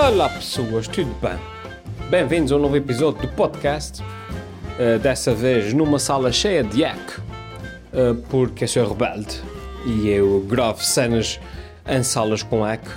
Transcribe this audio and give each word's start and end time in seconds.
Olá 0.00 0.28
pessoas, 0.28 0.86
tudo 0.86 1.12
bem? 1.20 1.36
Bem-vindos 2.08 2.52
a 2.52 2.56
um 2.56 2.60
novo 2.60 2.76
episódio 2.76 3.20
do 3.20 3.28
podcast. 3.34 4.00
Uh, 4.00 4.96
dessa 5.00 5.34
vez 5.34 5.74
numa 5.74 5.98
sala 5.98 6.30
cheia 6.30 6.62
de 6.62 6.84
eco, 6.84 7.20
uh, 7.92 8.14
porque 8.30 8.62
eu 8.62 8.68
sou 8.68 8.88
rebelde 8.88 9.42
e 9.84 10.08
eu 10.08 10.40
gravo 10.48 10.82
cenas 10.84 11.40
em 11.84 12.02
salas 12.04 12.44
com 12.44 12.64
eco 12.64 12.88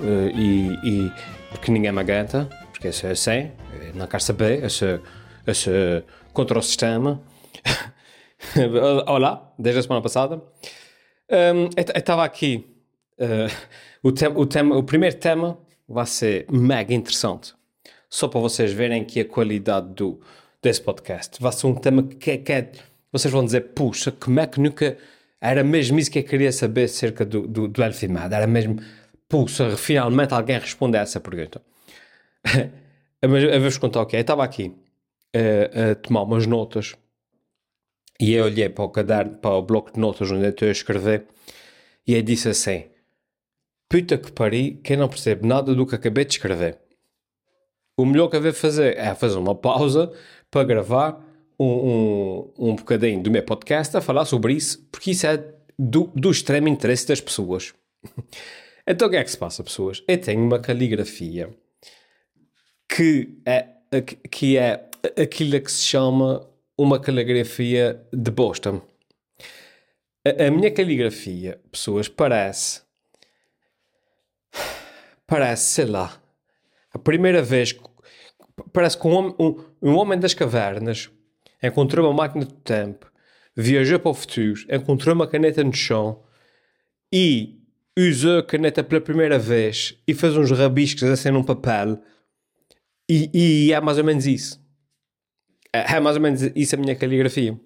uh, 0.00 0.30
e, 0.34 0.72
e, 0.82 1.12
porque 1.50 1.70
ninguém 1.70 1.92
me 1.92 2.00
aguenta, 2.00 2.48
porque 2.72 2.88
eu 2.88 2.92
sou 2.94 3.10
assim, 3.10 3.50
não 3.94 4.06
quero 4.06 4.22
saber, 4.22 4.64
eu 4.64 4.70
sou, 4.70 5.00
eu 5.46 5.54
sou 5.54 5.72
contra 6.32 6.58
o 6.58 6.62
sistema. 6.62 7.20
Olá, 9.06 9.52
desde 9.58 9.80
a 9.80 9.82
semana 9.82 10.00
passada. 10.00 10.36
Um, 11.30 11.68
eu 11.76 11.84
estava 11.94 12.24
aqui. 12.24 12.74
o, 14.02 14.08
o, 14.40 14.46
tema, 14.46 14.76
o 14.76 14.82
primeiro 14.82 15.16
tema 15.16 15.58
vai 15.88 16.06
ser 16.06 16.46
mega 16.50 16.92
interessante. 16.92 17.54
Só 18.10 18.28
para 18.28 18.40
vocês 18.40 18.72
verem 18.72 19.04
que 19.04 19.20
a 19.20 19.24
qualidade 19.24 19.94
do, 19.94 20.20
desse 20.62 20.80
podcast 20.82 21.40
vai 21.40 21.52
ser 21.52 21.66
um 21.66 21.74
tema 21.74 22.02
que, 22.02 22.38
que 22.38 22.52
é. 22.52 22.70
Vocês 23.10 23.32
vão 23.32 23.44
dizer, 23.44 23.72
puxa, 23.72 24.12
como 24.12 24.40
é 24.40 24.46
que 24.46 24.60
nunca. 24.60 24.98
Era 25.40 25.62
mesmo 25.62 25.98
isso 25.98 26.10
que 26.10 26.18
eu 26.18 26.24
queria 26.24 26.50
saber 26.50 26.84
acerca 26.84 27.24
do, 27.24 27.46
do, 27.46 27.68
do 27.68 27.82
Elfimad. 27.82 28.34
Era 28.34 28.46
mesmo, 28.46 28.80
puxa, 29.28 29.76
finalmente 29.76 30.34
alguém 30.34 30.58
responde 30.58 30.98
a 30.98 31.02
essa 31.02 31.20
pergunta. 31.20 31.62
Mas 33.22 33.42
eu 33.42 33.52
vou-vos 33.52 33.78
contar 33.78 34.02
o 34.02 34.06
que 34.06 34.16
é. 34.16 34.18
Eu 34.18 34.22
estava 34.22 34.44
aqui 34.44 34.74
a, 35.34 35.90
a 35.90 35.94
tomar 35.94 36.22
umas 36.22 36.46
notas 36.46 36.94
e 38.20 38.32
eu 38.32 38.44
olhei 38.46 38.68
para 38.68 38.84
o 38.84 38.88
caderno, 38.88 39.36
para 39.36 39.50
o 39.50 39.62
bloco 39.62 39.92
de 39.92 40.00
notas 40.00 40.30
onde 40.30 40.44
eu 40.44 40.50
estou 40.50 40.68
a 40.68 40.72
escrever 40.72 41.26
e 42.06 42.14
eu 42.14 42.22
disse 42.22 42.48
assim: 42.48 42.84
Puta 43.88 44.18
que 44.18 44.30
pari, 44.30 44.78
quem 44.84 44.98
não 44.98 45.08
percebe 45.08 45.46
nada 45.46 45.74
do 45.74 45.86
que 45.86 45.94
acabei 45.94 46.24
de 46.24 46.32
escrever. 46.32 46.78
O 47.96 48.04
melhor 48.04 48.28
que 48.28 48.36
eu 48.36 48.42
devo 48.42 48.56
fazer 48.56 48.96
é 48.98 49.14
fazer 49.14 49.38
uma 49.38 49.54
pausa 49.54 50.12
para 50.50 50.62
gravar 50.62 51.24
um, 51.58 51.64
um, 51.66 52.52
um 52.58 52.76
bocadinho 52.76 53.22
do 53.22 53.30
meu 53.30 53.42
podcast 53.42 53.96
a 53.96 54.00
falar 54.02 54.26
sobre 54.26 54.52
isso, 54.52 54.86
porque 54.92 55.12
isso 55.12 55.26
é 55.26 55.42
do, 55.78 56.12
do 56.14 56.30
extremo 56.30 56.68
interesse 56.68 57.08
das 57.08 57.20
pessoas. 57.20 57.72
então 58.86 59.08
o 59.08 59.10
que 59.10 59.16
é 59.16 59.24
que 59.24 59.30
se 59.30 59.38
passa, 59.38 59.64
pessoas? 59.64 60.04
Eu 60.06 60.20
tenho 60.20 60.44
uma 60.44 60.58
caligrafia 60.58 61.48
que 62.88 63.40
é, 63.46 63.68
que 64.30 64.58
é 64.58 64.88
aquilo 65.20 65.60
que 65.60 65.72
se 65.72 65.82
chama 65.82 66.46
uma 66.76 67.00
caligrafia 67.00 68.06
de 68.12 68.30
Boston. 68.30 68.82
A, 70.26 70.46
a 70.46 70.50
minha 70.50 70.70
caligrafia, 70.70 71.58
pessoas, 71.72 72.06
parece 72.06 72.82
parece, 75.28 75.74
sei 75.74 75.84
lá, 75.84 76.20
a 76.90 76.98
primeira 76.98 77.42
vez 77.42 77.78
parece 78.72 78.98
que 78.98 79.06
um 79.06 79.12
homem, 79.12 79.34
um, 79.38 79.64
um 79.80 79.94
homem 79.94 80.18
das 80.18 80.34
cavernas 80.34 81.10
encontrou 81.62 82.06
uma 82.06 82.14
máquina 82.14 82.44
do 82.44 82.54
tempo, 82.54 83.12
viajou 83.54 84.00
para 84.00 84.10
o 84.10 84.14
futuro, 84.14 84.60
encontrou 84.70 85.14
uma 85.14 85.28
caneta 85.28 85.62
no 85.62 85.72
chão 85.72 86.24
e 87.12 87.60
usou 87.96 88.38
a 88.38 88.42
caneta 88.42 88.82
pela 88.82 89.00
primeira 89.00 89.38
vez 89.38 89.96
e 90.08 90.14
fez 90.14 90.36
uns 90.36 90.50
rabiscos 90.50 91.04
assim 91.04 91.30
num 91.30 91.44
papel 91.44 92.02
e, 93.08 93.30
e 93.68 93.72
é 93.72 93.80
mais 93.80 93.98
ou 93.98 94.04
menos 94.04 94.26
isso. 94.26 94.60
É, 95.72 95.96
é 95.96 96.00
mais 96.00 96.16
ou 96.16 96.22
menos 96.22 96.40
isso 96.56 96.74
a 96.74 96.78
minha 96.78 96.96
caligrafia. 96.96 97.58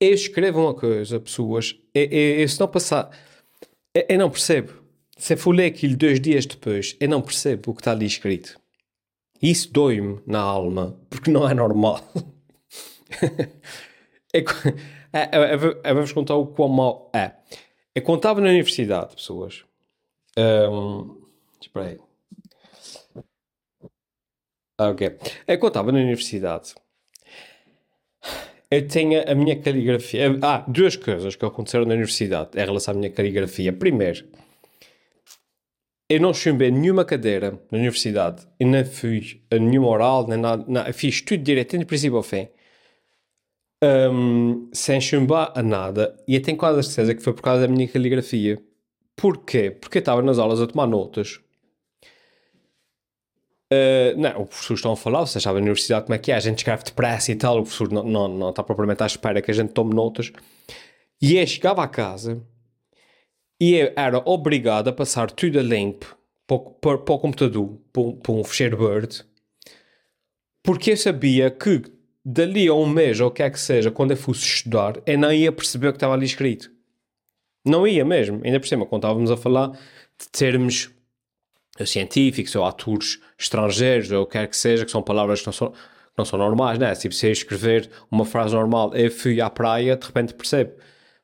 Eu 0.00 0.14
escrevo 0.14 0.60
uma 0.60 0.74
coisa, 0.74 1.18
pessoas, 1.18 1.76
eu, 1.92 2.48
se 2.48 2.60
não 2.60 2.68
passar, 2.68 3.10
eu 3.94 4.18
não 4.18 4.30
percebo 4.30 4.81
se 5.16 5.34
aquilo 5.34 5.96
dois 5.96 6.20
dias 6.20 6.46
depois, 6.46 6.96
eu 7.00 7.08
não 7.08 7.22
percebo 7.22 7.70
o 7.70 7.74
que 7.74 7.80
está 7.80 7.92
ali 7.92 8.06
escrito. 8.06 8.58
Isso 9.40 9.72
dói-me 9.72 10.20
na 10.26 10.40
alma, 10.40 10.98
porque 11.10 11.30
não 11.30 11.48
é 11.48 11.54
normal. 11.54 12.00
eu, 14.32 14.44
eu, 15.84 15.94
vou-vos 15.94 16.12
contar 16.12 16.36
o 16.36 16.46
quão 16.46 16.68
mal 16.68 17.10
é. 17.14 17.32
Eu 17.94 18.02
contava 18.02 18.40
na 18.40 18.48
universidade, 18.48 19.14
pessoas. 19.14 19.64
Um, 20.38 21.20
espera 21.60 21.86
aí. 21.86 21.98
Ah, 24.78 24.88
ok. 24.88 25.18
Eu 25.46 25.58
contava 25.58 25.92
na 25.92 25.98
universidade. 25.98 26.74
Eu 28.70 28.88
tenho 28.88 29.30
a 29.30 29.34
minha 29.34 29.60
caligrafia. 29.60 30.38
Ah, 30.40 30.64
duas 30.66 30.96
coisas 30.96 31.36
que 31.36 31.44
aconteceram 31.44 31.84
na 31.84 31.92
universidade 31.92 32.58
em 32.58 32.64
relação 32.64 32.94
à 32.94 32.96
minha 32.96 33.10
caligrafia. 33.10 33.72
Primeiro, 33.72 34.24
eu 36.12 36.20
não 36.20 36.34
chumbei 36.34 36.70
nenhuma 36.70 37.06
cadeira 37.06 37.58
na 37.70 37.78
universidade 37.78 38.46
e 38.60 38.66
nem 38.66 38.84
fui 38.84 39.40
a 39.50 39.56
nenhuma 39.56 39.88
oral, 39.88 40.28
nem 40.28 40.38
nada, 40.38 40.92
fiz 40.92 41.22
tudo 41.22 41.42
direito, 41.42 41.78
do 41.78 41.86
princípio 41.86 42.18
ao 42.18 42.22
fim, 42.22 42.48
um, 43.82 44.68
sem 44.74 45.00
chumbar 45.00 45.52
a 45.56 45.62
nada. 45.62 46.14
E 46.28 46.34
eu 46.34 46.42
tenho 46.42 46.58
quase 46.58 46.80
a 46.80 46.82
certeza 46.82 47.14
que 47.14 47.22
foi 47.22 47.32
por 47.32 47.40
causa 47.40 47.66
da 47.66 47.72
minha 47.72 47.88
caligrafia. 47.88 48.62
Porquê? 49.16 49.70
Porque 49.70 49.98
eu 49.98 50.00
estava 50.00 50.20
nas 50.20 50.38
aulas 50.38 50.60
a 50.60 50.66
tomar 50.66 50.86
notas. 50.86 51.40
Uh, 53.72 54.14
não, 54.18 54.42
o 54.42 54.46
professor 54.46 54.74
estão 54.74 54.92
a 54.92 54.96
falar, 54.96 55.20
vocês 55.20 55.42
sabem 55.42 55.62
na 55.62 55.64
universidade 55.64 56.04
como 56.04 56.14
é 56.14 56.18
que 56.18 56.30
é, 56.30 56.34
a 56.34 56.40
gente 56.40 56.58
escreve 56.58 56.84
depressa 56.84 57.32
e 57.32 57.36
tal, 57.36 57.58
o 57.58 57.62
professor 57.62 57.90
não, 57.90 58.02
não, 58.04 58.28
não 58.28 58.50
está 58.50 58.62
propriamente 58.62 59.02
à 59.02 59.06
espera 59.06 59.40
que 59.40 59.50
a 59.50 59.54
gente 59.54 59.72
tome 59.72 59.94
notas. 59.94 60.30
E 61.22 61.36
eu 61.38 61.46
chegava 61.46 61.82
à 61.82 61.88
casa 61.88 62.42
e 63.60 63.92
era 63.96 64.18
obrigado 64.24 64.88
a 64.88 64.92
passar 64.92 65.30
tudo 65.30 65.58
a 65.58 65.62
limpo 65.62 66.16
para, 66.46 66.98
para, 66.98 67.14
o 67.14 67.18
computador, 67.18 67.78
para, 67.92 68.12
para 68.14 68.32
um 68.32 68.44
fecheiro 68.44 68.82
Word, 68.82 69.24
porque 70.62 70.92
eu 70.92 70.96
sabia 70.96 71.50
que 71.50 71.82
dali 72.24 72.68
a 72.68 72.74
um 72.74 72.86
mês 72.86 73.20
ou 73.20 73.28
o 73.28 73.30
que 73.30 73.42
é 73.42 73.50
que 73.50 73.58
seja, 73.58 73.90
quando 73.90 74.12
eu 74.12 74.16
fosse 74.16 74.44
estudar, 74.44 74.94
eu 75.06 75.18
não 75.18 75.32
ia 75.32 75.50
perceber 75.50 75.88
o 75.88 75.92
que 75.92 75.96
estava 75.96 76.14
ali 76.14 76.24
escrito. 76.24 76.70
Não 77.64 77.86
ia 77.86 78.04
mesmo. 78.04 78.40
Ainda 78.44 78.60
por 78.60 78.66
cima, 78.66 78.86
quando 78.86 79.02
estávamos 79.02 79.30
a 79.30 79.36
falar 79.36 79.70
de 79.70 80.28
termos 80.30 80.90
científicos 81.86 82.54
ou 82.54 82.64
atores 82.64 83.20
estrangeiros 83.38 84.10
ou 84.12 84.22
o 84.22 84.26
que 84.26 84.32
quer 84.32 84.48
que 84.48 84.56
seja, 84.56 84.84
que 84.84 84.90
são 84.90 85.02
palavras 85.02 85.40
que 85.40 85.46
não 85.46 85.52
são, 85.52 85.70
que 85.70 86.18
não 86.18 86.24
são 86.24 86.38
normais, 86.38 86.78
né? 86.78 86.94
Tipo, 86.94 87.14
se 87.14 87.26
eu 87.26 87.32
escrever 87.32 87.90
uma 88.10 88.24
frase 88.24 88.54
normal, 88.54 88.94
eu 88.94 89.10
fui 89.10 89.40
à 89.40 89.48
praia, 89.48 89.96
de 89.96 90.06
repente 90.06 90.34
percebo. 90.34 90.72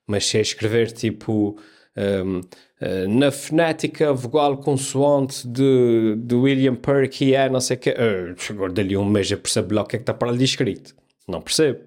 Mas 0.07 0.27
se 0.27 0.39
eu 0.39 0.43
escrever 0.43 0.91
tipo 0.93 1.59
um, 1.97 2.39
uh, 2.39 2.43
eh, 2.81 3.07
na 3.09 3.31
fonética 3.33 4.13
vogal 4.13 4.59
consoante 4.59 5.47
de, 5.47 6.15
de 6.17 6.35
William 6.35 6.77
Perky 6.77 7.35
é 7.35 7.49
não 7.49 7.61
sei 7.61 7.77
o 7.77 7.81
que. 7.81 7.91
Uh, 7.91 8.53
agora 8.53 8.73
dali 8.73 8.97
um 8.97 9.05
mês 9.05 9.31
eu 9.31 9.39
percebo 9.39 9.75
lá 9.75 9.83
o 9.83 9.85
que 9.85 9.97
é 9.97 9.99
que 9.99 10.03
está 10.03 10.15
para 10.15 10.29
ali 10.29 10.45
escrito. 10.45 10.95
Não 11.27 11.43
percebo. 11.43 11.81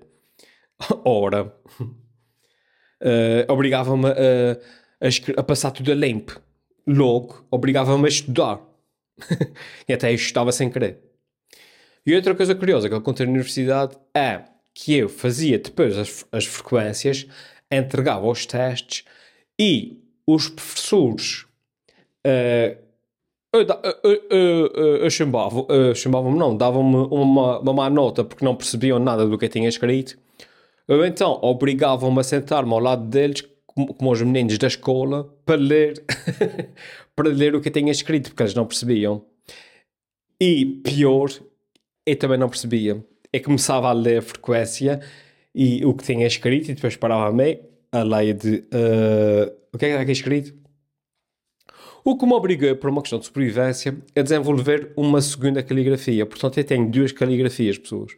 Ora, 1.06 1.46
uh, 1.80 1.92
obrigava-me 3.48 4.08
a, 4.08 4.58
a, 5.00 5.40
a, 5.40 5.44
passar 5.44 5.72
tudo 5.72 5.92
a 5.92 5.96
limpo. 5.96 6.42
Logo, 6.86 7.46
obrigava-me 7.50 8.06
a 8.06 8.10
estudar. 8.10 8.60
e 9.88 9.94
até 9.94 10.12
eu 10.12 10.16
estava 10.16 10.52
sem 10.52 10.70
querer. 10.70 11.00
E 12.06 12.16
outra 12.16 12.34
coisa 12.34 12.56
curiosa 12.56 12.90
que 12.90 12.96
aconteceu 12.96 13.28
na 13.28 13.34
universidade 13.34 13.96
é 14.16 14.42
que 14.74 14.96
eu 14.96 15.08
fazia 15.08 15.60
depois 15.60 15.98
as, 15.98 16.26
as 16.32 16.46
frequências, 16.46 17.28
entregava 17.72 18.28
os 18.28 18.46
testes 18.46 19.06
e 19.62 20.02
os 20.26 20.50
professores 20.50 21.46
uh, 22.26 22.76
uh, 23.56 25.10
chumbavam, 25.12 25.68
chumbavam 25.94 26.36
não, 26.36 26.58
davam-me 26.58 27.08
uma, 27.12 27.60
uma 27.60 27.74
má 27.74 27.88
nota 27.88 28.24
porque 28.24 28.44
não 28.44 28.56
percebiam 28.56 28.98
nada 28.98 29.28
do 29.28 29.38
que 29.38 29.46
eu 29.46 29.50
tinha 29.50 29.70
escrito. 29.70 30.18
Ou 30.88 31.06
então 31.06 31.38
obrigavam-me 31.44 32.20
a 32.20 32.24
sentar-me 32.24 32.74
ao 32.74 32.80
lado 32.80 33.08
deles, 33.08 33.48
como, 33.68 33.94
como 33.94 34.12
os 34.12 34.22
meninos 34.24 34.58
da 34.58 34.66
escola, 34.66 35.32
para 35.46 35.62
ler, 35.62 36.04
para 37.16 37.30
ler 37.30 37.54
o 37.54 37.62
que 37.62 37.70
eu 37.70 37.74
tinha 37.74 37.92
escrito, 37.92 38.30
porque 38.30 38.42
eles 38.42 38.56
não 38.56 38.66
percebiam. 38.66 39.24
E 40.42 40.66
pior, 40.66 41.30
eu 42.04 42.16
também 42.18 42.40
não 42.40 42.50
percebia. 42.50 43.06
Eu 43.32 43.44
começava 43.44 43.90
a 43.90 43.94
ler 43.94 44.18
a 44.18 44.22
frequência 44.24 45.02
e 45.54 45.86
o 45.86 45.94
que 45.94 46.04
tinha 46.04 46.26
escrito 46.26 46.72
e 46.72 46.74
depois 46.74 46.96
parava 46.96 47.28
a 47.28 47.32
meio, 47.32 47.60
a 47.92 48.04
lei 48.04 48.34
de 48.34 48.64
uh, 48.74 49.62
o 49.74 49.78
que 49.78 49.86
é 49.86 49.88
que 49.88 49.94
está 49.94 50.02
aqui 50.02 50.12
escrito? 50.12 50.54
O 52.04 52.18
que 52.18 52.26
me 52.26 52.34
obrigou, 52.34 52.76
por 52.76 52.90
uma 52.90 53.02
questão 53.02 53.20
de 53.20 53.26
sobrevivência, 53.26 53.96
a 54.16 54.22
desenvolver 54.22 54.92
uma 54.98 55.22
segunda 55.22 55.62
caligrafia. 55.62 56.26
Portanto, 56.26 56.58
eu 56.58 56.64
tenho 56.64 56.90
duas 56.90 57.12
caligrafias, 57.12 57.78
pessoas. 57.78 58.14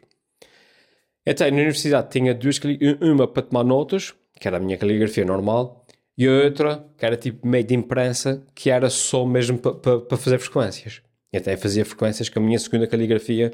Tenho 1.25 1.51
na 1.51 1.57
universidade, 1.57 2.09
tinha 2.09 2.33
duas 2.33 2.59
uma 3.01 3.27
para 3.27 3.43
tomar 3.43 3.63
notas, 3.63 4.13
que 4.39 4.47
era 4.47 4.57
a 4.57 4.59
minha 4.59 4.77
caligrafia 4.77 5.25
normal, 5.25 5.85
e 6.17 6.27
outra, 6.29 6.85
que 6.97 7.05
era 7.05 7.17
tipo 7.17 7.45
meio 7.45 7.63
de 7.63 7.75
imprensa, 7.75 8.45
que 8.55 8.69
era 8.69 8.89
só 8.89 9.25
mesmo 9.25 9.57
para, 9.57 9.73
para, 9.73 9.99
para 9.99 10.17
fazer 10.17 10.39
frequências. 10.39 11.01
E 11.31 11.37
até 11.37 11.57
fazia 11.57 11.83
frequências 11.83 12.29
com 12.29 12.39
a 12.39 12.41
minha 12.41 12.59
segunda 12.59 12.87
caligrafia, 12.87 13.51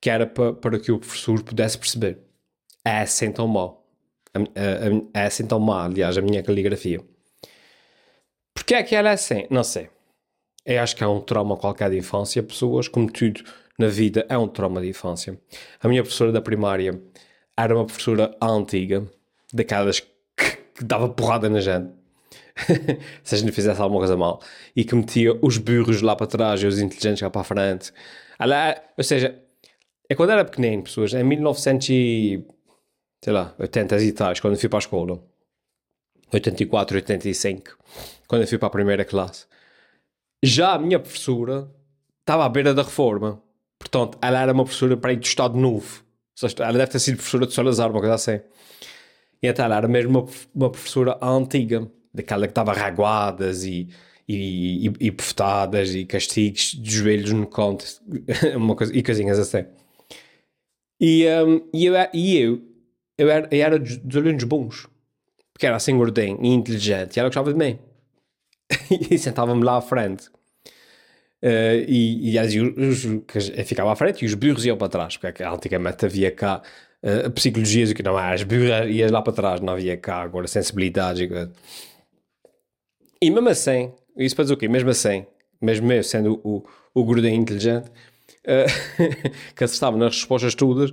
que 0.00 0.10
era 0.10 0.26
para, 0.26 0.52
para 0.52 0.78
que 0.78 0.92
o 0.92 0.98
professor 0.98 1.42
pudesse 1.42 1.78
perceber. 1.78 2.18
É 2.84 2.98
assim 3.00 3.32
tão 3.32 3.48
mal. 3.48 3.83
É 5.12 5.24
assim 5.26 5.46
tão 5.46 5.60
má, 5.60 5.84
aliás, 5.84 6.18
a 6.18 6.22
minha 6.22 6.42
caligrafia. 6.42 7.00
Porquê 8.52 8.74
é 8.74 8.82
que 8.82 8.94
ela 8.94 9.10
é 9.10 9.12
assim? 9.12 9.46
Não 9.50 9.62
sei. 9.64 9.88
eu 10.64 10.80
acho 10.80 10.96
que 10.96 11.04
é 11.04 11.06
um 11.06 11.20
trauma 11.20 11.56
qualquer 11.56 11.90
de 11.90 11.98
infância. 11.98 12.42
Pessoas, 12.42 12.88
como 12.88 13.10
tudo 13.10 13.44
na 13.78 13.88
vida, 13.88 14.26
é 14.28 14.38
um 14.38 14.48
trauma 14.48 14.80
de 14.80 14.88
infância. 14.88 15.38
A 15.80 15.88
minha 15.88 16.02
professora 16.02 16.32
da 16.32 16.40
primária 16.40 17.00
era 17.56 17.74
uma 17.74 17.84
professora 17.84 18.36
antiga, 18.40 19.06
daquelas 19.52 20.00
que, 20.00 20.06
que 20.74 20.84
dava 20.84 21.08
porrada 21.08 21.48
na 21.48 21.60
gente. 21.60 21.90
se 23.22 23.34
a 23.34 23.38
gente 23.38 23.52
fizesse 23.52 23.80
alguma 23.80 24.00
coisa 24.00 24.16
mal 24.16 24.40
e 24.76 24.84
que 24.84 24.94
metia 24.94 25.36
os 25.42 25.58
burros 25.58 26.00
lá 26.00 26.14
para 26.14 26.26
trás 26.26 26.62
e 26.62 26.66
os 26.66 26.78
inteligentes 26.78 27.20
lá 27.20 27.30
para 27.30 27.40
a 27.40 27.44
frente. 27.44 27.92
Ela, 28.38 28.80
ou 28.96 29.04
seja, 29.04 29.38
é 30.08 30.14
quando 30.14 30.30
era 30.30 30.44
pequenino, 30.44 30.84
pessoas, 30.84 31.12
em 31.14 31.24
1900 31.24 31.88
e, 31.90 32.44
sei 33.24 33.32
lá, 33.32 33.54
80 33.58 34.02
e 34.02 34.12
tais, 34.12 34.38
quando 34.38 34.58
fui 34.58 34.68
para 34.68 34.76
a 34.76 34.80
escola, 34.80 35.18
84, 36.30 36.96
85, 36.98 37.78
quando 38.28 38.46
fui 38.46 38.58
para 38.58 38.66
a 38.66 38.70
primeira 38.70 39.02
classe, 39.02 39.46
já 40.42 40.74
a 40.74 40.78
minha 40.78 41.00
professora 41.00 41.70
estava 42.20 42.44
à 42.44 42.48
beira 42.50 42.74
da 42.74 42.82
reforma. 42.82 43.42
Portanto, 43.78 44.18
ela 44.20 44.42
era 44.42 44.52
uma 44.52 44.64
professora 44.64 44.94
para 44.94 45.14
ir 45.14 45.16
do 45.16 45.24
Estado 45.24 45.58
Novo. 45.58 46.04
Ela 46.58 46.72
deve 46.74 46.92
ter 46.92 46.98
sido 46.98 47.16
professora 47.16 47.46
de 47.46 47.54
Salazar, 47.54 47.90
uma 47.90 48.00
coisa 48.00 48.14
assim. 48.14 48.40
E 49.42 49.46
então 49.46 49.64
ela 49.64 49.78
era 49.78 49.88
mesmo 49.88 50.20
uma, 50.20 50.28
uma 50.54 50.70
professora 50.70 51.18
antiga 51.22 51.90
daquela 52.12 52.46
que 52.46 52.52
dava 52.52 52.74
raguadas 52.74 53.64
e, 53.64 53.88
e, 54.28 54.86
e, 54.86 54.92
e 55.00 55.10
bufetadas 55.10 55.94
e 55.94 56.04
castigos 56.04 56.72
de 56.72 56.90
joelhos 56.90 57.32
no 57.32 57.46
conto 57.46 57.86
uma 58.54 58.76
coisa, 58.76 58.94
e 58.94 59.02
coisinhas 59.02 59.38
assim. 59.38 59.64
E, 61.00 61.26
um, 61.42 61.66
e, 61.72 61.86
eu, 61.86 61.94
e 62.12 62.36
eu, 62.36 62.73
eu 63.16 63.30
era, 63.30 63.48
eu 63.50 63.64
era 63.64 63.78
dos, 63.78 64.16
alunos 64.16 64.44
bons, 64.44 64.88
porque 65.52 65.66
era 65.66 65.76
assim 65.76 65.96
gordinho 65.96 66.38
e 66.42 66.48
inteligente, 66.48 67.16
e 67.16 67.20
ela 67.20 67.28
gostava 67.28 67.52
de 67.52 67.58
mim. 67.58 67.78
e 69.10 69.18
sentava-me 69.18 69.62
lá 69.62 69.76
à 69.76 69.80
frente. 69.80 70.28
Uh, 71.42 71.84
e, 71.86 72.30
e, 72.30 72.38
e 72.38 72.60
os, 72.60 73.04
os, 73.04 73.48
ficava 73.66 73.92
à 73.92 73.96
frente 73.96 74.22
e 74.22 74.26
os 74.26 74.34
burros 74.34 74.64
iam 74.64 74.78
para 74.78 74.88
trás, 74.88 75.16
porque 75.16 75.42
antigamente 75.42 76.06
havia 76.06 76.30
cá 76.30 76.62
uh, 77.02 77.30
psicologias 77.32 77.92
que 77.92 78.02
não 78.02 78.18
era, 78.18 78.34
as 78.34 78.42
burras 78.42 78.88
iam 78.88 79.10
lá 79.10 79.20
para 79.20 79.32
trás, 79.32 79.60
não 79.60 79.74
havia 79.74 79.96
cá 79.96 80.22
agora 80.22 80.46
sensibilidade 80.46 81.24
e. 81.24 81.48
E 83.20 83.30
mesmo 83.30 83.48
assim, 83.48 83.92
isso 84.16 84.34
para 84.34 84.44
dizer 84.44 84.54
o 84.54 84.56
quê? 84.56 84.68
Mesmo 84.68 84.90
assim, 84.90 85.26
mesmo 85.60 85.90
eu 85.92 86.02
sendo 86.02 86.40
o, 86.44 86.62
o 86.94 87.04
gordinho 87.04 87.34
inteligente, 87.34 87.90
uh, 88.46 89.04
que 89.54 89.64
acertava 89.64 89.96
nas 89.96 90.16
respostas 90.16 90.54
todas, 90.54 90.92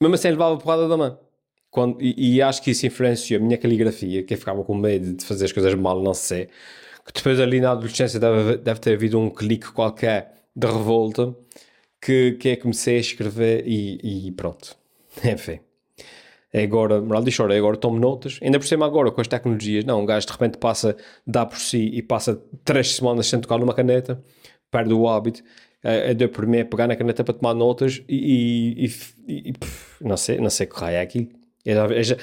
mesmo 0.00 0.14
assim 0.14 0.30
levava 0.30 0.54
a 0.54 0.58
porrada 0.58 0.88
da 0.88 0.96
mão. 0.96 1.27
Quando, 1.70 2.00
e, 2.00 2.36
e, 2.36 2.42
acho 2.42 2.62
que 2.62 2.70
isso 2.70 2.86
influenciou 2.86 3.40
a 3.40 3.44
minha 3.44 3.58
caligrafia, 3.58 4.22
que 4.22 4.34
eu 4.34 4.38
ficava 4.38 4.64
com 4.64 4.74
medo 4.74 5.14
de 5.14 5.24
fazer 5.24 5.44
as 5.44 5.52
coisas 5.52 5.74
mal, 5.74 6.02
não 6.02 6.14
sei. 6.14 6.48
Que 7.04 7.12
depois 7.14 7.40
ali 7.40 7.60
na 7.60 7.72
adolescência 7.72 8.18
deve, 8.18 8.56
deve 8.58 8.80
ter 8.80 8.94
havido 8.94 9.18
um 9.18 9.30
clique 9.30 9.70
qualquer 9.72 10.34
de 10.56 10.66
revolta 10.66 11.34
que, 12.00 12.32
que 12.32 12.48
eu 12.48 12.56
comecei 12.58 12.96
a 12.96 13.00
escrever 13.00 13.64
e, 13.66 14.28
e 14.28 14.32
pronto. 14.32 14.76
Enfim. 15.24 15.60
É 16.52 16.62
agora, 16.62 17.00
moral 17.00 17.22
de 17.22 17.36
chora, 17.36 17.54
é 17.54 17.58
agora 17.58 17.76
tomo 17.76 17.98
notas. 17.98 18.38
Ainda 18.42 18.58
por 18.58 18.66
cima 18.66 18.86
agora, 18.86 19.10
com 19.10 19.20
as 19.20 19.28
tecnologias, 19.28 19.84
não, 19.84 20.00
um 20.02 20.06
gajo 20.06 20.26
de 20.26 20.32
repente 20.32 20.56
passa, 20.56 20.96
dá 21.26 21.44
por 21.44 21.58
si 21.58 21.90
e 21.92 22.02
passa 22.02 22.42
três 22.64 22.94
semanas 22.96 23.26
sem 23.26 23.38
tocar 23.40 23.58
numa 23.58 23.74
caneta, 23.74 24.22
perde 24.70 24.94
o 24.94 25.06
hábito. 25.06 25.42
É, 25.82 26.12
deu 26.14 26.28
por 26.28 26.46
mim 26.46 26.64
pegar 26.64 26.88
na 26.88 26.96
caneta 26.96 27.22
para 27.22 27.34
tomar 27.34 27.54
notas 27.54 28.02
e, 28.08 28.84
e, 28.84 28.86
e, 29.28 29.48
e 29.50 29.52
pff, 29.52 30.04
não 30.04 30.16
sei, 30.16 30.38
não 30.38 30.50
sei 30.50 30.66
que 30.66 30.74
raio 30.74 30.96
é 30.96 31.00
aquilo. 31.00 31.28
Eu 31.64 31.74
já, 31.74 31.86
eu, 31.86 32.02
já, 32.02 32.16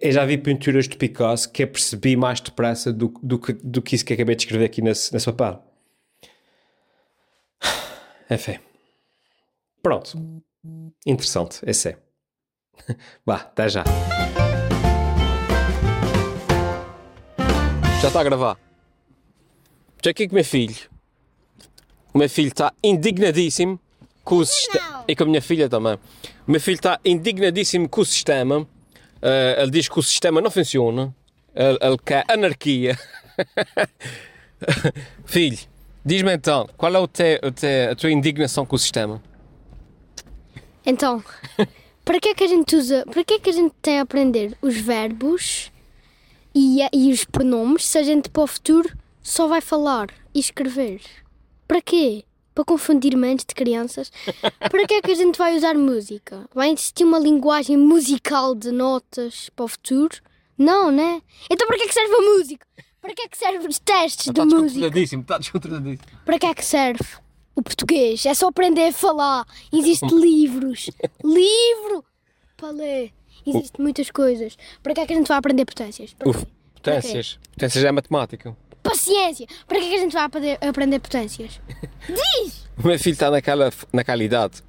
eu 0.00 0.12
já, 0.12 0.24
vi 0.24 0.38
pinturas 0.38 0.88
de 0.88 0.96
Picasso 0.96 1.50
que 1.50 1.66
percebi 1.66 2.16
mais 2.16 2.40
depressa 2.40 2.92
do, 2.92 3.08
do, 3.22 3.38
que, 3.38 3.52
do 3.52 3.82
que 3.82 3.94
isso 3.94 4.04
que 4.04 4.12
acabei 4.12 4.34
de 4.34 4.42
escrever 4.42 4.66
aqui 4.66 4.80
nesse, 4.80 5.12
nesse 5.12 5.26
papel. 5.26 5.62
Enfim. 8.30 8.58
Pronto. 9.82 10.42
Interessante, 11.04 11.60
esse 11.66 11.90
é. 11.90 11.98
Vá, 13.24 13.36
até 13.36 13.68
já. 13.68 13.84
Já 18.00 18.08
está 18.08 18.20
a 18.20 18.24
gravar. 18.24 18.58
Já 20.02 20.10
aqui 20.10 20.26
com 20.26 20.32
o 20.32 20.36
meu 20.36 20.44
filho. 20.44 20.76
O 22.12 22.18
meu 22.18 22.28
filho 22.28 22.48
está 22.48 22.72
indignadíssimo 22.82 23.80
com 24.24 24.36
o 24.36 24.46
sistema. 24.46 25.04
E 25.06 25.14
com 25.14 25.24
a 25.24 25.26
minha 25.26 25.42
filha 25.42 25.68
também. 25.68 25.98
O 26.46 26.50
meu 26.50 26.60
filho 26.60 26.76
está 26.76 26.98
indignadíssimo 27.04 27.88
com 27.88 28.00
o 28.00 28.04
sistema. 28.04 28.60
Uh, 28.60 29.60
ele 29.60 29.70
diz 29.70 29.88
que 29.88 29.98
o 29.98 30.02
sistema 30.02 30.40
não 30.40 30.50
funciona. 30.50 31.14
Ele, 31.54 31.78
ele 31.80 31.98
quer 32.04 32.24
anarquia. 32.28 32.98
filho, 35.24 35.58
diz-me 36.04 36.32
então, 36.32 36.68
qual 36.76 36.94
é 36.94 36.98
o 36.98 37.06
te, 37.06 37.40
o 37.42 37.50
te, 37.50 37.88
a 37.90 37.94
tua 37.94 38.10
indignação 38.10 38.64
com 38.64 38.76
o 38.76 38.78
sistema? 38.78 39.22
Então, 40.86 41.22
para 42.04 42.20
que 42.20 42.28
é 42.28 42.34
que 42.34 42.44
a 42.44 42.48
gente 42.48 42.76
usa, 42.76 43.04
para 43.10 43.24
que 43.24 43.34
é 43.34 43.38
que 43.38 43.50
a 43.50 43.52
gente 43.52 43.74
tem 43.80 43.98
a 43.98 44.02
aprender 44.02 44.56
os 44.60 44.76
verbos 44.76 45.72
e, 46.54 46.80
e 46.92 47.12
os 47.12 47.24
pronomes 47.24 47.84
se 47.84 47.98
a 47.98 48.02
gente 48.02 48.28
para 48.28 48.42
o 48.42 48.46
futuro 48.46 48.96
só 49.22 49.46
vai 49.46 49.60
falar 49.60 50.08
e 50.34 50.40
escrever? 50.40 51.00
Para 51.66 51.80
quê? 51.80 52.24
Para 52.54 52.64
confundir 52.64 53.16
mentes 53.16 53.44
de 53.44 53.54
crianças? 53.54 54.12
para 54.58 54.86
que 54.86 54.94
é 54.94 55.02
que 55.02 55.10
a 55.10 55.14
gente 55.14 55.36
vai 55.36 55.56
usar 55.56 55.74
música? 55.74 56.48
Vai 56.54 56.70
existir 56.70 57.04
uma 57.04 57.18
linguagem 57.18 57.76
musical 57.76 58.54
de 58.54 58.70
notas 58.70 59.50
para 59.56 59.64
o 59.64 59.68
futuro? 59.68 60.16
Não, 60.56 60.90
né? 60.90 61.20
Então 61.50 61.66
para 61.66 61.76
que 61.76 61.82
é 61.82 61.88
que 61.88 61.94
serve 61.94 62.14
a 62.14 62.20
música? 62.20 62.66
Para 63.00 63.14
que 63.14 63.22
é 63.22 63.28
que 63.28 63.36
servem 63.36 63.68
os 63.68 63.78
testes 63.78 64.32
de 64.32 64.40
música? 64.44 64.86
Está 64.86 65.38
descontroladíssimo. 65.38 66.08
Para 66.24 66.38
que 66.38 66.46
é 66.46 66.54
que 66.54 66.64
serve? 66.64 67.04
o 67.54 67.62
português. 67.62 68.24
É 68.26 68.34
só 68.34 68.48
aprender 68.48 68.88
a 68.88 68.92
falar. 68.92 69.46
Existem 69.72 70.08
livros. 70.18 70.90
Livro! 71.22 72.04
Para 72.56 72.70
ler. 72.70 73.12
Existem 73.46 73.82
muitas 73.82 74.10
coisas. 74.10 74.56
Para 74.82 74.94
que 74.94 75.00
é 75.00 75.06
que 75.06 75.12
a 75.12 75.16
gente 75.16 75.28
vai 75.28 75.36
aprender 75.36 75.64
potências? 75.64 76.14
Para 76.14 76.30
Uf, 76.30 76.46
potências. 76.74 77.38
Potências 77.52 77.84
é 77.84 77.92
matemática. 77.92 78.56
Paciência! 78.94 79.46
Para 79.66 79.80
que 79.80 79.86
é 79.86 79.88
que 79.88 79.94
a 79.96 79.98
gente 79.98 80.12
vai 80.12 80.22
aprender, 80.22 80.58
aprender 80.60 80.98
potências? 81.00 81.60
Diz! 82.06 82.68
O 82.78 82.86
meu 82.86 82.96
filho 82.96 83.14
está 83.14 83.28
naquela, 83.28 83.72
naquela 83.92 84.22
idade 84.22 84.62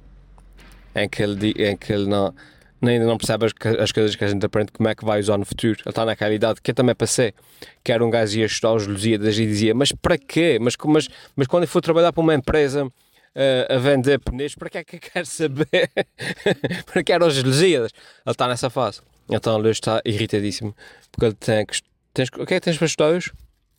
em 0.96 1.08
que 1.08 1.22
ele, 1.22 1.50
em 1.52 1.76
que 1.76 1.92
ele 1.92 2.08
não 2.08 2.34
ainda 2.82 3.04
não 3.04 3.16
percebe 3.16 3.46
as, 3.46 3.52
as, 3.80 3.90
coisas 3.90 4.14
que 4.14 4.24
a 4.24 4.28
gente 4.28 4.44
aprende, 4.44 4.70
como 4.70 4.88
é 4.88 4.94
que 4.94 5.04
vai 5.04 5.18
usar 5.18 5.38
no 5.38 5.44
futuro. 5.44 5.72
Ele 5.72 5.88
está 5.88 6.04
naquela 6.04 6.32
idade 6.32 6.60
que 6.60 6.70
eu 6.70 6.74
também 6.74 6.94
passei, 6.94 7.34
que 7.82 7.90
era 7.90 8.04
um 8.04 8.10
gajo 8.10 8.38
ia 8.38 8.46
estudar 8.46 8.74
os 8.74 8.86
Lusíadas 8.86 9.38
e 9.38 9.46
dizia, 9.46 9.74
mas 9.74 9.92
para 9.92 10.16
quê? 10.18 10.58
Mas, 10.60 10.74
mas, 10.84 11.08
mas 11.34 11.46
quando 11.46 11.64
eu 11.64 11.68
for 11.68 11.80
trabalhar 11.80 12.12
para 12.12 12.20
uma 12.20 12.34
empresa 12.34 12.84
uh, 12.84 13.74
a 13.74 13.78
vender 13.78 14.20
pneus, 14.20 14.54
para 14.54 14.70
que 14.70 14.78
é 14.78 14.84
que 14.84 14.96
eu 14.96 15.00
quero 15.00 15.26
saber? 15.26 15.90
para 16.86 17.02
que 17.02 17.12
eram 17.12 17.26
os 17.26 17.42
Lusíadas? 17.42 17.92
Ele 18.24 18.32
está 18.32 18.46
nessa 18.46 18.70
fase. 18.70 19.00
Então 19.28 19.58
ele 19.58 19.70
está 19.70 20.00
irritadíssimo, 20.04 20.74
porque 21.10 21.26
ele 21.26 21.34
tem 21.34 21.66
que... 21.66 21.80
Tens, 22.14 22.28
o 22.28 22.46
que 22.46 22.54
é 22.54 22.60
que 22.60 22.64
tens 22.64 22.78
para 22.78 22.86
estudar 22.86 23.08
hoje? 23.08 23.32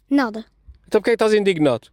Nada. 0.09 0.45
Então 0.87 1.01
porquê 1.01 1.11
é 1.11 1.17
que 1.17 1.23
estás 1.23 1.33
indignado? 1.33 1.89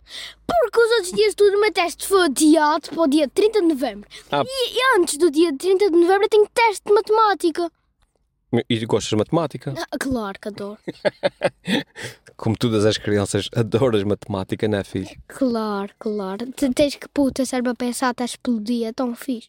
Porque 0.46 0.80
os 0.80 0.90
outros 0.92 1.12
dias 1.12 1.34
tudo, 1.34 1.56
o 1.56 1.60
meu 1.60 1.72
teste 1.72 2.06
foi 2.06 2.26
adiado 2.26 2.90
para 2.90 3.02
o 3.02 3.08
dia 3.08 3.28
30 3.28 3.60
de 3.60 3.66
novembro. 3.66 4.08
Ah. 4.30 4.42
E, 4.46 4.76
e, 4.76 4.98
antes 4.98 5.18
do 5.18 5.30
dia 5.30 5.56
30 5.56 5.90
de 5.90 5.96
novembro 5.96 6.24
eu 6.24 6.28
tenho 6.28 6.48
teste 6.52 6.82
de 6.86 6.92
matemática. 6.92 7.70
E 8.68 8.86
gostas 8.86 9.10
de 9.10 9.16
matemática? 9.16 9.74
Ah, 9.76 9.98
claro 9.98 10.38
que 10.38 10.48
adoro. 10.48 10.78
Como 12.36 12.56
todas 12.56 12.84
as 12.84 12.96
crianças, 12.96 13.48
adoras 13.54 14.04
matemática, 14.04 14.68
não 14.68 14.78
é, 14.78 14.84
filho? 14.84 15.08
Claro, 15.26 15.92
claro. 15.98 16.52
Tens 16.52 16.94
que 16.94 17.08
pôr 17.08 17.28
o 17.28 17.32
teu 17.32 17.46
cérebro 17.46 17.72
a 17.72 17.74
pensar 17.74 18.10
até 18.10 18.24
explodir, 18.24 18.86
é 18.86 18.92
tão 18.92 19.14
fixe. 19.14 19.48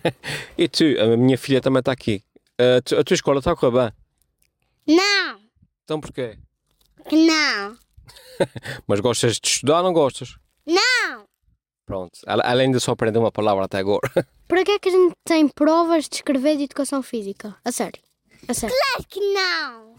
e 0.56 0.68
tu, 0.68 0.84
a 1.00 1.16
minha 1.16 1.36
filha 1.36 1.60
também 1.60 1.80
está 1.80 1.92
aqui. 1.92 2.22
A, 2.58 2.80
tu, 2.80 2.96
a 2.96 3.04
tua 3.04 3.14
escola 3.14 3.38
está 3.38 3.52
a 3.52 3.56
correr 3.56 3.92
bem? 4.86 4.96
Não. 4.96 5.40
Então 5.84 6.00
porquê? 6.00 6.38
Não. 7.12 7.76
Mas 8.86 9.00
gostas 9.00 9.38
de 9.38 9.48
estudar 9.48 9.78
ou 9.78 9.84
não 9.84 9.92
gostas? 9.92 10.36
Não! 10.66 11.24
Pronto, 11.86 12.18
ela 12.26 12.44
ainda 12.44 12.78
só 12.78 12.92
aprendeu 12.92 13.22
uma 13.22 13.32
palavra 13.32 13.64
até 13.64 13.78
agora. 13.78 14.10
Para 14.46 14.64
que 14.64 14.72
é 14.72 14.78
que 14.78 14.88
a 14.88 14.92
gente 14.92 15.14
tem 15.24 15.48
provas 15.48 16.08
de 16.08 16.16
escrever 16.16 16.56
de 16.56 16.64
educação 16.64 17.02
física? 17.02 17.56
A 17.64 17.72
sério? 17.72 18.02
A 18.46 18.52
sério? 18.52 18.76
Claro 18.76 19.08
que 19.08 19.20
não! 19.20 19.94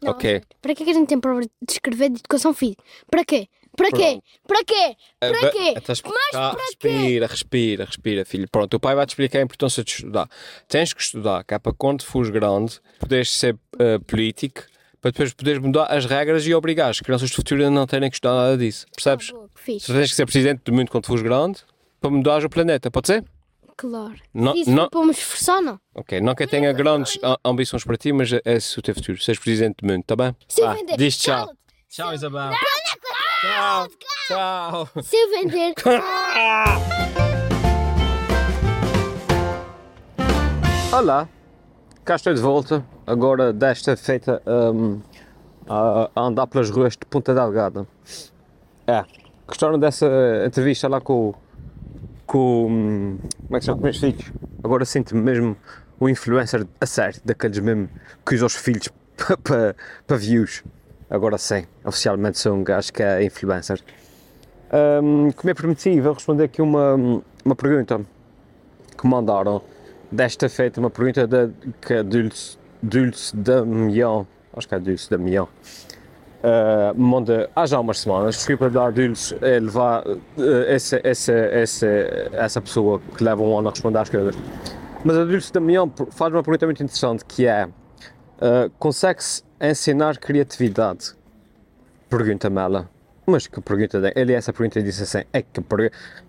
não 0.00 0.12
ok. 0.12 0.42
Para 0.62 0.74
que 0.74 0.82
é 0.82 0.86
que 0.86 0.92
a 0.92 0.94
gente 0.94 1.08
tem 1.08 1.20
provas 1.20 1.46
de 1.46 1.72
escrever 1.72 2.10
de 2.10 2.20
educação 2.20 2.54
física? 2.54 2.84
Para 3.10 3.24
quê? 3.24 3.48
Para 3.76 3.90
quê? 3.92 4.20
Para 4.46 4.64
quê? 4.64 4.96
Para 5.20 5.50
quê? 5.50 5.74
Então, 5.76 5.84
Mas 5.88 6.30
para 6.30 6.64
respira, 6.64 7.26
quê? 7.26 7.32
respira, 7.32 7.84
respira, 7.84 8.24
filho. 8.24 8.48
Pronto, 8.50 8.74
o 8.74 8.80
pai 8.80 8.94
vai 8.96 9.06
te 9.06 9.10
explicar 9.10 9.38
a 9.38 9.42
importância 9.42 9.84
de 9.84 9.90
estudar. 9.90 10.28
Tens 10.66 10.92
que 10.92 11.00
estudar, 11.00 11.44
que 11.44 11.54
é 11.54 11.58
para 11.60 11.72
quando 11.72 12.02
fores 12.02 12.28
grande, 12.28 12.80
poderes 12.98 13.30
ser 13.30 13.54
uh, 13.54 14.00
político, 14.04 14.62
para 15.00 15.10
depois 15.10 15.32
poderes 15.32 15.60
mudar 15.60 15.84
as 15.84 16.04
regras 16.04 16.46
e 16.46 16.54
obrigar 16.54 16.90
as 16.90 17.00
crianças 17.00 17.30
do 17.30 17.36
futuro 17.36 17.64
a 17.64 17.70
não 17.70 17.86
terem 17.86 18.10
que 18.10 18.16
estudar 18.16 18.34
nada 18.34 18.56
disso. 18.56 18.86
Percebes? 18.94 19.30
Ah, 19.30 19.34
boa, 19.34 19.48
tens 19.64 19.86
que 19.86 20.08
ser 20.08 20.26
presidente 20.26 20.62
do 20.64 20.72
mundo 20.72 20.90
quando 20.90 21.06
fores 21.06 21.22
grande 21.22 21.60
para 22.00 22.10
mudar 22.10 22.44
o 22.44 22.50
planeta, 22.50 22.90
pode 22.90 23.06
ser? 23.08 23.24
Claro. 23.76 24.16
Não, 24.34 24.54
Isso 24.56 24.70
não... 24.70 24.88
para 24.88 25.04
me 25.04 25.12
esforçar, 25.12 25.62
não. 25.62 25.78
Ok, 25.94 26.20
não 26.20 26.34
que 26.34 26.42
eu 26.42 26.48
tenha 26.48 26.72
grandes 26.72 27.16
ambições 27.44 27.84
para 27.84 27.96
ti, 27.96 28.12
mas 28.12 28.32
é 28.32 28.58
o 28.76 28.82
teu 28.82 28.94
futuro. 28.94 29.20
Seres 29.22 29.38
presidente 29.40 29.76
do 29.80 29.86
mundo, 29.86 30.00
está 30.00 30.16
bem? 30.16 30.34
Sim, 30.48 30.62
ah, 30.64 30.74
diz 30.96 31.16
tchau. 31.16 31.54
Tchau, 31.88 32.12
Isabel. 32.12 32.50
Tchau. 33.40 33.88
Tchau. 34.26 34.88
Se 35.00 35.16
eu 35.16 35.30
vender. 35.30 35.74
Olá, 40.92 41.28
cá 42.08 42.16
estou 42.16 42.32
de 42.32 42.40
volta, 42.40 42.82
agora 43.06 43.52
desta 43.52 43.94
feita 43.94 44.40
um, 44.46 44.98
a, 45.68 46.08
a 46.16 46.22
andar 46.22 46.46
pelas 46.46 46.70
ruas 46.70 46.94
de 46.94 47.04
Ponta 47.04 47.34
Delgada. 47.34 47.86
É, 48.86 49.04
gostaram 49.46 49.78
dessa 49.78 50.06
entrevista 50.46 50.88
lá 50.88 51.02
com, 51.02 51.34
com 52.26 52.66
hum, 52.66 53.18
como 53.46 53.56
é 53.56 53.58
que 53.58 53.60
se 53.60 53.66
chama, 53.66 53.76
com 53.76 53.84
meus 53.84 53.98
filhos? 53.98 54.32
Agora 54.64 54.86
sinto-me 54.86 55.20
mesmo 55.20 55.54
o 56.00 56.08
influencer 56.08 56.66
a 56.80 56.86
sério, 56.86 57.20
daqueles 57.26 57.58
mesmo 57.58 57.90
que 58.24 58.36
usa 58.36 58.46
os 58.46 58.56
filhos 58.56 58.88
para 59.44 59.74
pa, 60.06 60.16
views. 60.16 60.64
Agora 61.10 61.36
sim, 61.36 61.66
oficialmente 61.84 62.38
sou 62.38 62.54
um 62.54 62.64
gajo 62.64 62.90
que 62.90 63.02
é 63.02 63.22
influencer. 63.22 63.82
Um, 65.02 65.30
como 65.32 65.50
é 65.50 65.52
prometido, 65.52 66.04
vou 66.04 66.14
responder 66.14 66.44
aqui 66.44 66.62
uma, 66.62 66.94
uma 67.44 67.54
pergunta 67.54 68.00
que 68.96 69.06
mandaram 69.06 69.60
desta 70.10 70.48
feita, 70.48 70.80
uma 70.80 70.90
pergunta 70.90 71.26
da, 71.26 71.48
é 71.90 72.02
Dulce, 72.02 72.58
Dulce 72.82 73.36
Damião, 73.36 74.26
acho 74.56 74.68
que 74.68 74.74
é 74.74 74.78
Dulce 74.78 75.10
Damião, 75.10 75.48
uh, 76.42 76.98
manda 76.98 77.50
há 77.54 77.66
já 77.66 77.78
umas 77.78 78.00
semanas, 78.00 78.36
desculpa 78.36 78.70
dar 78.70 78.92
Dulce 78.92 79.36
é 79.40 79.60
levar 79.60 80.06
uh, 80.06 80.18
essa, 80.66 81.00
essa, 81.04 81.32
essa, 81.32 81.86
essa 82.32 82.60
pessoa 82.60 83.00
que 83.16 83.22
leva 83.22 83.42
um 83.42 83.58
ano 83.58 83.68
a 83.68 83.70
responder 83.70 83.98
às 83.98 84.10
coisas. 84.10 84.36
Mas 85.04 85.16
a 85.16 85.24
Dulce 85.24 85.52
Damião 85.52 85.92
faz 86.10 86.32
uma 86.32 86.42
pergunta 86.42 86.66
muito 86.66 86.82
interessante 86.82 87.24
que 87.24 87.46
é 87.46 87.66
uh, 87.66 88.70
consegue-se 88.78 89.42
ensinar 89.60 90.18
criatividade? 90.18 91.12
Pergunta-me 92.08 92.60
ela. 92.60 92.88
Mas 93.26 93.46
que 93.46 93.60
pergunta 93.60 93.98
é? 94.08 94.12
Ele 94.18 94.32
essa 94.32 94.52
pergunta 94.52 94.82
disse 94.82 95.02
assim: 95.02 95.22
é 95.32 95.42
que 95.42 95.60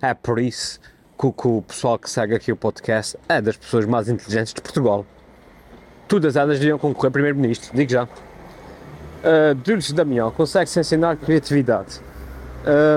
é 0.02 0.14
por 0.14 0.40
isso 0.40 0.80
que, 1.20 1.48
o- 1.48 1.62
pessoal 1.62 2.00
que 2.00 2.10
segue 2.10 2.34
aqui 2.36 2.52
o 2.52 2.56
podcast 2.56 3.18
é 3.28 3.42
das 3.42 3.58
pessoas 3.58 3.86
mais 3.86 4.08
inteligentes 4.08 4.54
de 4.54 4.62
Portugal. 4.62 5.06
Todas 6.08 6.36
elas 6.38 6.60
deviam 6.60 6.80
concorrer 6.80 7.12
primeiro-ministro, 7.12 7.76
digo 7.76 7.92
já. 7.92 8.04
Uh, 8.06 9.54
Dulce 9.56 9.94
Damião, 9.94 10.32
consegue-se 10.32 10.80
ensinar 10.80 11.18
criatividade? 11.18 12.00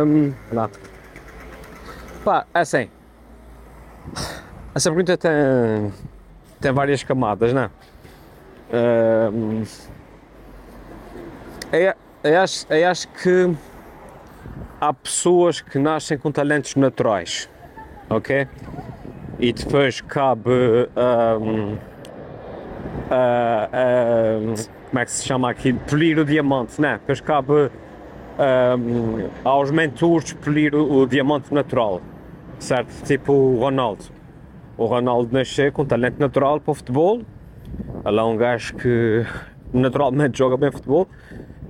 Um, 0.07 0.33
lá. 0.53 0.71
Pá, 2.25 2.47
é 2.55 2.61
assim. 2.61 2.89
Essa 4.75 4.89
pergunta 4.91 5.17
tem, 5.19 5.93
tem 6.61 6.73
várias 6.73 7.03
camadas, 7.03 7.53
não 7.53 7.63
é? 7.63 7.71
Um, 9.33 9.65
eu, 11.73 11.95
eu 12.25 12.41
acho, 12.41 12.67
eu 12.73 12.89
acho 12.89 13.09
que 13.09 13.55
há 14.81 14.93
pessoas 14.95 15.61
que 15.61 15.79
nascem 15.79 16.17
com 16.17 16.31
talentos 16.31 16.75
naturais, 16.77 17.49
ok? 18.17 18.47
E 19.39 19.53
depois 19.53 20.01
cabe. 20.01 20.51
ahm, 20.97 21.77
a- 23.11 23.69
ahm, 23.73 24.55
como 24.91 24.99
é 25.01 25.05
que 25.05 25.11
se 25.11 25.25
chama 25.25 25.51
aqui? 25.51 25.73
Polir 25.73 26.19
o 26.19 26.25
diamante, 26.25 26.81
né? 26.81 26.95
Depois 27.01 27.21
cabe 27.21 27.71
ahm, 28.39 29.29
aos 29.45 29.71
mentores 29.71 30.33
polir 30.35 30.75
o, 30.75 31.01
o 31.03 31.07
diamante 31.07 31.53
natural, 31.53 32.01
certo? 32.59 32.91
Tipo 33.05 33.33
o 33.33 33.59
Ronaldo. 33.59 34.05
O 34.77 34.87
Ronaldo 34.87 35.33
nasceu 35.33 35.71
com 35.73 35.85
talento 35.85 36.19
natural 36.19 36.61
para 36.61 36.71
o 36.71 36.75
futebol. 36.75 37.23
Ele 38.05 38.19
é 38.19 38.23
um 38.23 38.37
gajo 38.37 38.75
que 38.75 39.25
naturalmente 39.73 40.39
joga 40.39 40.57
bem 40.57 40.71
futebol 40.71 41.09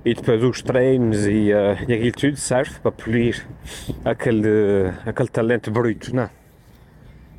e 0.05 0.13
depois 0.13 0.43
os 0.43 0.61
treinos 0.61 1.25
e, 1.25 1.51
eh, 1.51 1.85
e 1.87 1.93
aquilo 1.93 2.11
tudo 2.11 2.37
serve 2.37 2.79
para 2.79 2.91
polir 2.91 3.45
aquele, 4.03 4.91
aquele 5.05 5.29
talento 5.29 5.71
bruto, 5.71 6.15
não 6.15 6.23
é? 6.23 6.29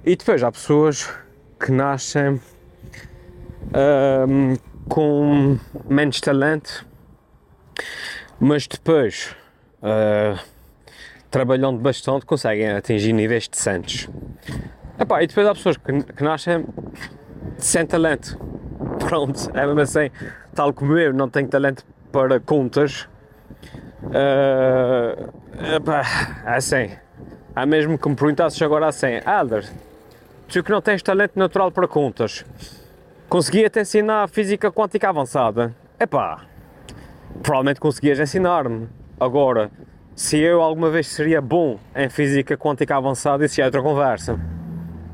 E 0.04 0.16
depois 0.16 0.42
há 0.42 0.50
pessoas 0.50 1.10
que 1.58 1.70
nascem 1.72 2.40
ahm, 3.72 4.56
com 4.88 5.58
menos 5.88 6.20
talento, 6.20 6.86
mas 8.38 8.66
depois, 8.66 9.34
ah, 9.82 10.38
trabalhando 11.30 11.78
bastante, 11.78 12.26
conseguem 12.26 12.70
atingir 12.70 13.12
níveis 13.12 13.48
decentes. 13.48 14.08
Epá, 14.98 15.22
e 15.22 15.26
depois 15.26 15.46
há 15.46 15.54
pessoas 15.54 15.76
que, 15.78 16.02
que 16.02 16.22
nascem 16.22 16.66
sem 17.56 17.86
talento. 17.86 18.38
Pronto, 19.00 19.50
é 19.54 19.66
mesmo 19.66 19.80
assim, 19.80 20.10
tal 20.54 20.72
como 20.72 20.98
eu 20.98 21.12
não 21.12 21.28
tenho 21.28 21.48
talento 21.48 21.84
para 22.14 22.38
contas. 22.38 23.08
ah, 24.14 25.74
epá, 25.74 26.02
assim, 26.46 26.92
há 27.56 27.66
mesmo 27.66 27.98
que 27.98 28.08
me 28.08 28.14
perguntasses 28.14 28.62
agora 28.62 28.86
assim, 28.86 29.20
Alder, 29.26 29.68
tu 30.46 30.62
que 30.62 30.70
não 30.70 30.80
tens 30.80 31.02
talento 31.02 31.36
natural 31.36 31.72
para 31.72 31.88
contas, 31.88 32.46
conseguia-te 33.28 33.80
ensinar 33.80 34.28
física 34.28 34.70
quântica 34.70 35.08
avançada? 35.08 35.74
Epá, 35.98 36.42
provavelmente 37.42 37.80
conseguias 37.80 38.20
ensinar-me. 38.20 38.88
Agora, 39.18 39.72
se 40.14 40.38
eu 40.38 40.62
alguma 40.62 40.90
vez 40.90 41.08
seria 41.08 41.40
bom 41.40 41.80
em 41.96 42.08
física 42.08 42.56
quântica 42.56 42.96
avançada, 42.96 43.44
isso 43.44 43.56
já 43.56 43.64
é 43.64 43.66
outra 43.66 43.82
conversa. 43.82 44.38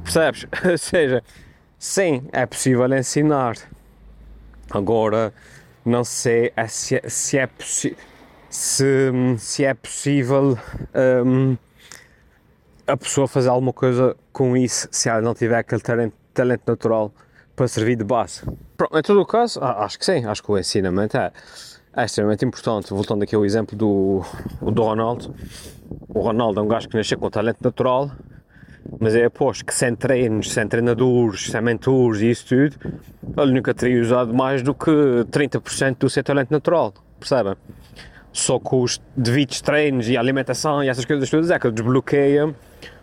Percebes? 0.05 0.47
Ou 0.71 0.77
seja, 0.77 1.25
sim, 1.79 2.29
é 2.31 2.45
possível 2.45 2.87
ensinar. 2.95 3.55
Agora, 4.71 5.33
não 5.85 6.05
sei 6.05 6.53
é 6.57 6.67
se, 6.67 6.97
é- 6.97 7.09
se 7.09 7.39
é 7.39 7.49
se, 8.49 9.13
se 9.39 9.65
é 9.65 9.75
possível 9.75 10.59
hum, 11.25 11.57
a 12.87 12.97
pessoa 12.97 13.29
fazer 13.29 13.49
alguma 13.49 13.73
coisa 13.73 14.17
com 14.33 14.57
isso 14.57 14.89
se 14.91 15.09
ela 15.09 15.21
não 15.21 15.35
tiver 15.35 15.59
aquele 15.59 15.81
talento, 15.81 16.15
talento 16.35 16.63
natural 16.67 17.13
para 17.55 17.69
servir 17.69 17.97
de 17.97 18.05
base. 18.05 18.43
Pronto, 18.77 18.99
em 18.99 19.03
todo 19.03 19.21
o 19.21 19.27
caso, 19.27 19.61
acho 19.63 19.99
que 19.99 20.05
sim, 20.05 20.25
acho 20.25 20.43
que 20.43 20.51
o 20.51 20.59
ensinamento 20.59 21.17
é, 21.17 21.31
é 21.95 22.05
extremamente 22.05 22.45
importante. 22.45 22.91
Voltando 22.91 23.23
aqui 23.23 23.35
ao 23.35 23.45
exemplo 23.45 23.77
do, 23.77 24.23
do 24.63 24.83
Ronaldo, 24.83 25.35
o 26.09 26.21
Ronaldo 26.21 26.59
é 26.61 26.63
um 26.63 26.69
gajo 26.69 26.89
que 26.89 26.97
nasceu 26.97 27.19
com 27.19 27.31
talento 27.31 27.59
natural, 27.63 28.11
mas 28.99 29.15
é 29.15 29.27
aposto 29.27 29.65
que 29.65 29.75
sem 29.75 29.95
treinos, 29.95 30.51
sem 30.53 30.67
treinadores, 30.67 31.51
sem 31.51 31.61
mentores 31.61 32.23
e 32.23 32.31
isso 32.31 32.47
tudo, 32.47 32.77
ele 33.37 33.53
nunca 33.53 33.73
teria 33.75 34.01
usado 34.01 34.33
mais 34.35 34.63
do 34.63 34.75
que 34.75 34.91
30% 35.31 35.99
do 35.99 36.11
seu 36.11 36.23
talento 36.23 36.51
natural, 36.51 36.93
percebem? 37.19 37.55
Só 38.33 38.59
com 38.59 38.83
os 38.83 39.01
devidos 39.17 39.61
treinos 39.61 40.09
e 40.09 40.17
alimentação 40.17 40.83
e 40.83 40.89
essas 40.89 41.05
coisas 41.05 41.29
todas 41.29 41.51
é 41.51 41.59
que 41.59 41.71
desbloqueia 41.71 42.55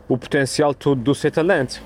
o 0.08 0.18
potencial 0.18 0.74
todo 0.74 1.02
do 1.02 1.14
seu 1.14 1.32
talento. 1.32 1.82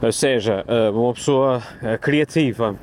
Ou 0.00 0.12
seja, 0.12 0.64
eh, 0.66 0.90
uma 0.90 1.14
pessoa 1.14 1.62
eh, 1.82 1.96
criativa 1.96 2.76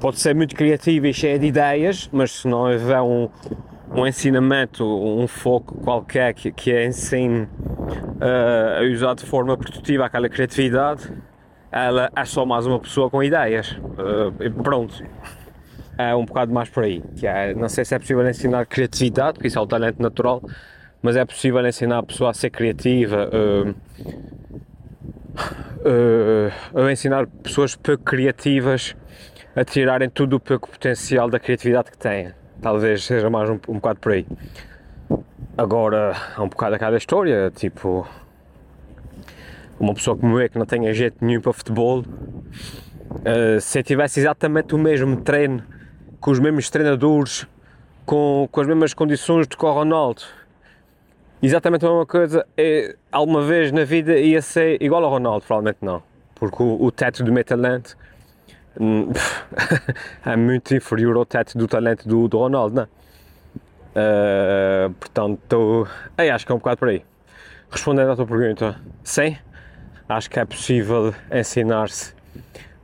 pode 0.00 0.18
ser 0.18 0.34
muito 0.34 0.56
criativa 0.56 1.06
e 1.08 1.14
cheia 1.14 1.38
de 1.38 1.46
ideias, 1.46 2.08
mas 2.12 2.32
se 2.32 2.48
não 2.48 2.62
houver 2.70 3.00
um, 3.02 3.28
um 3.94 4.06
ensinamento, 4.06 4.84
um 4.84 5.28
foco 5.28 5.74
qualquer 5.82 6.32
que, 6.34 6.50
que 6.50 6.86
ensine 6.86 7.46
eh, 8.20 8.78
a 8.80 8.92
usar 8.92 9.14
de 9.14 9.24
forma 9.26 9.56
produtiva 9.56 10.06
aquela 10.06 10.28
criatividade, 10.28 11.12
ela 11.70 12.10
é 12.14 12.24
só 12.24 12.44
mais 12.44 12.66
uma 12.66 12.78
pessoa 12.78 13.08
com 13.10 13.22
ideias. 13.22 13.76
E 14.40 14.50
pronto. 14.50 15.02
É 15.96 16.14
um 16.14 16.24
bocado 16.24 16.52
mais 16.52 16.68
por 16.68 16.84
aí. 16.84 17.02
Que 17.16 17.26
é, 17.26 17.54
não 17.54 17.68
sei 17.68 17.84
se 17.84 17.94
é 17.94 17.98
possível 17.98 18.26
ensinar 18.28 18.64
criatividade, 18.66 19.34
porque 19.34 19.48
isso 19.48 19.58
é 19.58 19.62
o 19.62 19.66
talento 19.66 20.00
natural, 20.00 20.42
mas 21.02 21.14
é 21.16 21.24
possível 21.24 21.64
ensinar 21.66 21.98
a 21.98 22.02
pessoa 22.02 22.30
a 22.30 22.34
ser 22.34 22.50
criativa. 22.50 23.28
eh, 25.84 26.50
eh, 26.74 26.82
a 26.82 26.92
ensinar 26.92 27.26
pessoas 27.26 27.76
pouco 27.76 28.02
criativas 28.04 28.96
a 29.54 29.64
tirarem 29.64 30.08
todo 30.08 30.34
o 30.34 30.40
pouco 30.40 30.68
potencial 30.70 31.28
da 31.28 31.38
criatividade 31.38 31.90
que 31.90 31.98
têm. 31.98 32.32
Talvez 32.62 33.04
seja 33.04 33.28
mais 33.30 33.48
um, 33.48 33.58
um 33.68 33.74
bocado 33.74 34.00
por 34.00 34.12
aí. 34.12 34.26
Agora, 35.56 36.14
há 36.36 36.42
um 36.42 36.48
bocado 36.48 36.76
aquela 36.76 36.96
história, 36.96 37.50
tipo, 37.54 38.06
uma 39.80 39.94
pessoa 39.94 40.16
como 40.16 40.38
eu 40.38 40.48
que 40.48 40.58
não 40.58 40.66
tenha 40.66 40.92
jeito 40.92 41.24
nenhum 41.24 41.40
para 41.40 41.52
futebol, 41.54 42.04
eh, 43.24 43.58
se 43.60 43.78
eu 43.78 43.82
tivesse 43.82 44.20
exatamente 44.20 44.74
o 44.74 44.78
mesmo 44.78 45.16
treino, 45.16 45.64
com 46.20 46.30
os 46.30 46.38
mesmos 46.38 46.68
treinadores, 46.68 47.46
com, 48.04 48.46
com 48.52 48.60
as 48.60 48.66
mesmas 48.66 48.92
condições 48.92 49.46
do 49.46 49.56
que 49.56 49.64
o 49.64 49.72
Ronaldo, 49.72 50.22
exatamente 51.42 51.86
a 51.86 51.88
mesma 51.88 52.04
coisa, 52.04 52.46
é, 52.56 52.94
alguma 53.10 53.42
vez 53.42 53.72
na 53.72 53.84
vida 53.84 54.18
ia 54.18 54.42
ser 54.42 54.80
igual 54.82 55.02
ao 55.02 55.10
Ronaldo, 55.10 55.46
provavelmente 55.46 55.78
não, 55.80 56.02
porque 56.34 56.62
o, 56.62 56.84
o 56.84 56.92
teto 56.92 57.24
do 57.24 57.32
meu 57.32 57.42
talento 57.42 57.96
hum, 58.78 59.10
é 60.26 60.36
muito 60.36 60.74
inferior 60.74 61.16
ao 61.16 61.24
teto 61.24 61.56
do 61.56 61.66
talento 61.66 62.06
do, 62.06 62.28
do 62.28 62.38
Ronaldo, 62.38 62.76
não 62.76 62.82
é? 62.82 62.88
Eh, 63.94 64.90
portanto, 65.00 65.88
aí 66.16 66.30
acho 66.30 66.46
que 66.46 66.52
é 66.52 66.54
um 66.54 66.58
bocado 66.58 66.76
por 66.76 66.88
aí. 66.88 67.02
Respondendo 67.70 68.10
à 68.10 68.16
tua 68.16 68.26
pergunta, 68.26 68.76
sim, 69.02 69.36
acho 70.10 70.28
que 70.28 70.38
é 70.38 70.44
possível 70.44 71.14
ensinar-se 71.32 72.12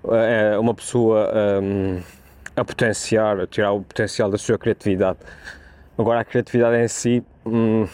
eh, 0.08 0.56
uma 0.58 0.74
pessoa 0.74 1.30
hum, 1.62 2.00
a 2.54 2.64
potenciar, 2.64 3.40
a 3.40 3.46
tirar 3.46 3.72
o 3.72 3.82
potencial 3.82 4.30
da 4.30 4.38
sua 4.38 4.56
criatividade. 4.56 5.18
Agora, 5.98 6.20
a 6.20 6.24
criatividade 6.24 6.76
em 6.76 6.88
si 6.88 7.24
hum, 7.44 7.88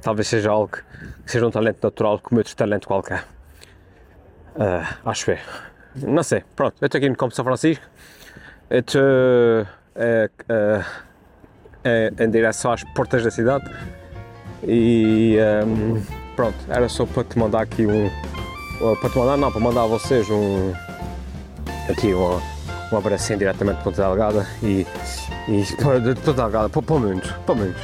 talvez 0.00 0.28
seja 0.28 0.50
algo 0.50 0.70
que 1.24 1.30
seja 1.30 1.46
um 1.46 1.50
talento 1.50 1.82
natural 1.82 2.20
como 2.20 2.38
outro 2.38 2.54
talento 2.54 2.86
qualquer. 2.86 3.24
Uh, 4.54 4.86
acho 5.04 5.32
eu. 5.32 5.38
Não 5.96 6.22
sei, 6.22 6.44
pronto, 6.54 6.76
eu 6.80 6.86
estou 6.86 6.98
aqui 6.98 7.08
no 7.08 7.16
Campo 7.16 7.34
São 7.34 7.44
Francisco, 7.44 7.84
estou 8.70 9.66
em 12.18 12.30
direção 12.30 12.72
às 12.72 12.84
portas 12.84 13.24
da 13.24 13.30
cidade 13.30 13.64
e 14.62 15.36
um, 15.66 16.00
pronto, 16.36 16.56
era 16.68 16.88
só 16.88 17.06
para 17.06 17.24
te 17.24 17.38
mandar 17.38 17.62
aqui 17.62 17.86
um. 17.86 18.08
Para 18.78 19.10
te 19.10 19.18
mandar, 19.18 19.36
não, 19.36 19.50
para 19.50 19.60
mandar 19.60 19.82
a 19.82 19.86
vocês 19.86 20.28
um. 20.30 20.72
Aqui 21.90 22.14
um, 22.14 22.40
um 22.92 22.96
abracinho 22.96 23.38
diretamente 23.38 23.82
para 23.82 23.90
a 23.90 24.08
Delgada 24.08 24.46
e. 24.62 24.86
e 25.48 25.64
para, 25.76 26.14
para 26.14 26.30
a 26.30 26.34
Delgada, 26.34 26.68
para, 26.68 26.82
para 26.82 26.94
o 26.94 27.00
mundo, 27.00 27.34
para 27.44 27.54
o 27.54 27.56
mundo. 27.56 27.76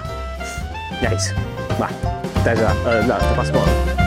É 1.03 1.15
isso. 1.15 1.35
Vá, 1.79 1.91
até 2.41 2.55
já, 2.55 2.71
uh, 2.73 3.07
não, 3.07 3.17
até 3.17 3.33
para 3.33 3.43
a 3.43 3.45
semana. 3.45 4.04